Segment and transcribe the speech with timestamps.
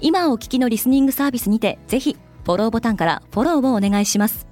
[0.00, 4.46] 今お聞きのリスニングサービスにてぜひフォローボタンからフォローをお願いします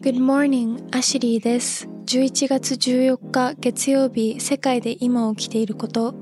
[0.00, 1.88] Good morning, アシリーです。
[2.06, 6.14] 11月14日月曜日、世界で今起きていること。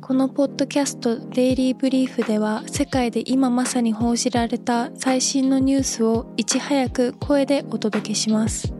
[0.00, 8.73] このポッドキャストデイリーブリーフでは世界で今まさに報じられた最新のニュースをいち早く声でお届けします。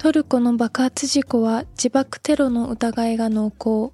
[0.00, 3.92] トルコの爆発事故は自爆テロの疑いが濃厚。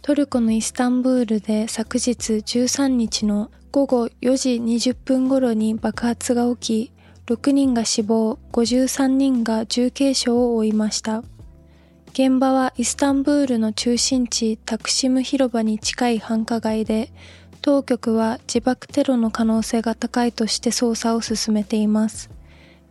[0.00, 6.90] トルコのイスタンブールで昨日13日の午後4時20分頃に爆発が起
[7.26, 11.22] き、6人が死亡、53人が重軽傷を負いました。
[12.12, 17.12] 現場はイスタンブールの中心地タクシム広場に近い繁華街で、
[17.60, 22.30] 当局は自爆テロの可能性が高いとして捜査を進めています。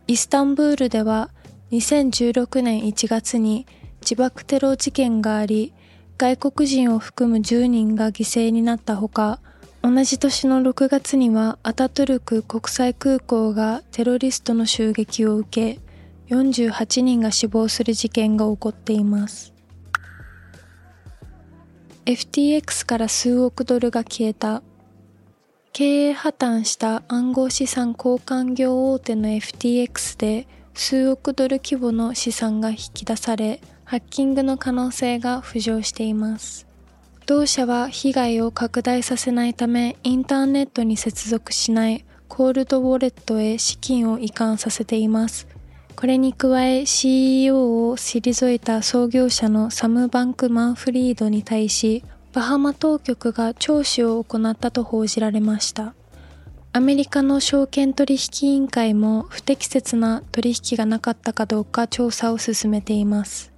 [0.06, 1.30] イスタンブールでは
[1.72, 3.66] 2016年1月に
[4.02, 5.72] 自爆テロ事件があり、
[6.18, 9.40] 外国人を含む10人が犠牲になったほか、
[9.80, 15.80] 同じ年の6月にはアタトゥルク国際空港がテロリストの襲撃を受け、
[16.34, 19.54] 48人が死亡する事件が起こっています。
[22.04, 24.62] FTX から数億ドルが消えた。
[25.72, 36.66] 経営破綻した暗号資産交換業大手の FTX で数億ドル規模の資産が引き出され、ハッキングの可能性が浮上しています。
[37.26, 45.46] 同社は被害を拡大させないためインターネットに接続しないコールドウォレットへ資金を移管させています。
[45.94, 52.02] これに加え CEO を退いた創業者のサム・バンク・マンフリードに対し
[52.32, 55.94] バハマ当局が聴取を行ったと報じられました。
[56.74, 63.52] アメリカの証券取引委員会も不適切な取引がなかったかどうか調査を進めています。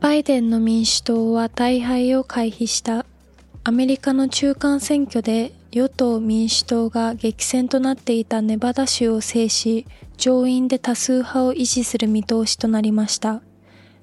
[0.00, 3.04] バイデンの民主党は大敗を回避した
[3.64, 13.42] アメリカの中間選挙で与党民主党が激戦となっていたネバダ州を制し上院で多数派を維持する見通しとなりました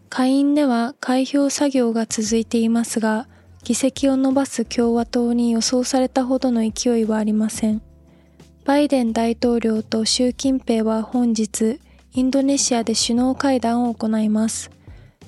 [0.09, 3.27] 下院では開票作業が続いていますが
[3.63, 7.81] 議席を伸ばす共和党に予想されたほどの勢いはありません
[8.65, 11.79] バイデン大統領と習近平は本日
[12.13, 14.71] インドネシアで首脳会談を行います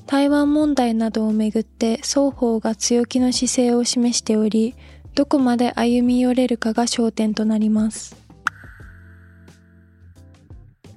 [0.08, 4.76] 台湾問題などをめぐって双方が強気の姿勢を示しており、
[5.16, 8.16] どこまで歩み寄れるかが焦点となります。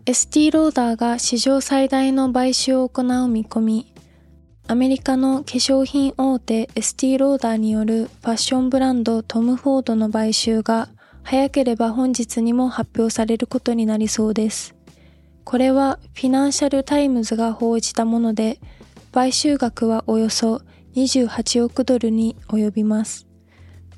[0.05, 3.93] エスティローダーが史上最大の買収を行う見込み。
[4.71, 10.91] アメリカの化粧品大手エスティローダーによるファッションブランドトム・フォードの買収が
[11.23, 14.75] 早ければ本日にも発表されることになりそうです。
[15.45, 18.61] これはフィナンシャルタイムズが報じたもので、
[19.11, 20.61] 買収額はおよそ
[20.95, 23.27] 28億ドルに及びます。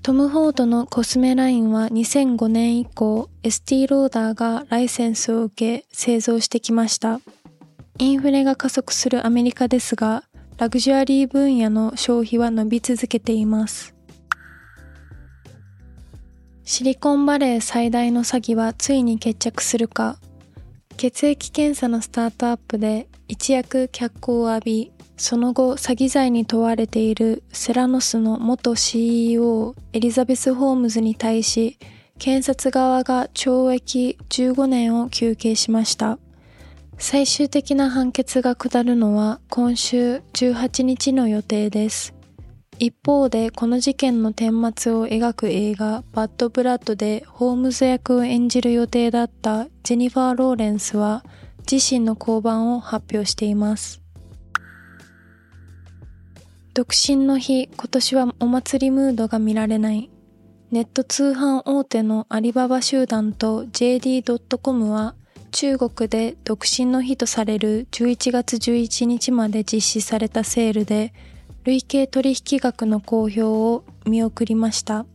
[0.03, 7.21] トム・フォードのコスメラインは2005年以降、エスティローダーがライセンスを受け製造してきました。
[7.99, 10.23] インフレが加速するアメリカですが、
[10.61, 13.95] ラグジュアリー分野の消費は伸び続けています。
[16.65, 20.19] シリコンバレー最大の詐欺はついに決着するか
[20.99, 31.79] 血液検査のスタートアップで一躍脚光を浴び、その後詐欺罪に問われているセラノスの元 CEO エリザベス・ホームズに対し
[32.19, 36.19] 検察側が懲役15年を求刑しました。
[37.03, 42.15] 最終的な判決が下るのは今週18日の予定です。
[42.79, 51.25] 一方でこの事件の顛末を描く映画バッド・ブラッドでホームズ役を演じる予定だったジェニファー・ローレンスは
[51.71, 54.03] 自身の降板を発表しています。
[56.75, 60.11] 独身の日、今年はお祭りムードが見られない。
[60.71, 65.15] ネット通販大手のアリババ集団と JD.com は
[65.51, 71.13] 中国で独身の日とされる11月11日まで実施されたセールで
[71.65, 75.07] 累計取引額の公表を見送りました。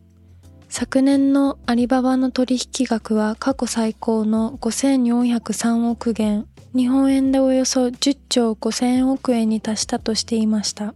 [0.69, 10.93] 昨年のアリババの取引額は過去最高の5403億元、日本円でおよそ10兆5000億円に達したとしていました。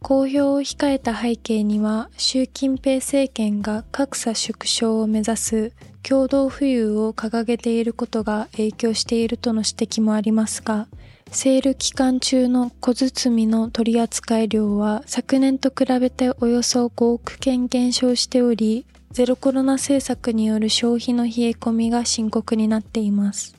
[0.00, 5.72] 公表を控えた背景には、習近平政権が格差縮小を目指す
[6.02, 10.86] 共同富裕を掲げていることが影響しているとの指摘もありますが、
[11.30, 23.57] セール期間中の小包の取り扱い量は昨年と比べておよそ5億件減少しており、ゼロコロナ政策による消費の冷え込みが深刻になっています。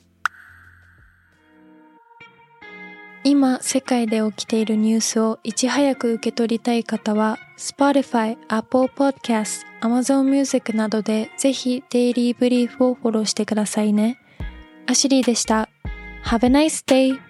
[3.22, 14.18] 今、世界で起きているニュースをいち早く受け取りたい方は、Spotify、Apple Podcast、Amazon Music などでぜひデイリーブリーフをフォローしてくださいね。
[14.86, 15.68] アシリーでした。
[16.24, 17.20] Have a nice day!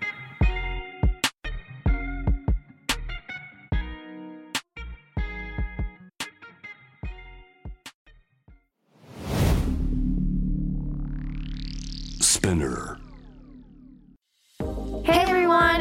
[12.20, 13.09] Spinner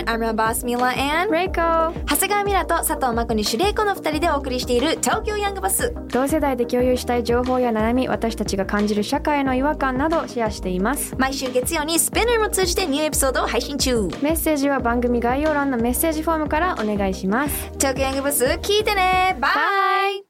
[0.05, 1.93] I'm your boss Mila and Reiko.
[2.05, 5.93] 長谷川ミラと佐藤真子にシュレイコの二人でお送りしている東京ヤングバス。
[6.07, 11.15] 同世代で共有したい情報や悩み私たちが感じる社会の違和感などシェアしています。
[11.17, 14.07] 毎週月曜にスペナーも通じてニューエピソードを配信中。
[14.21, 17.71] メッセージは番組概要欄のメッセージフォームからお願いします。
[17.79, 19.37] 東京ヤングバス聞いてね。
[19.39, 20.23] バイ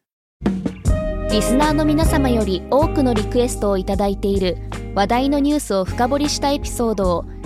[1.32, 4.58] リスナーの皆様より多くのリクエストをいただいている
[4.96, 7.26] 話題のニュースを深掘りしたエピソードを